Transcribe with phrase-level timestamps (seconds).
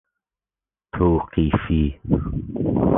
[0.93, 1.99] توقیفی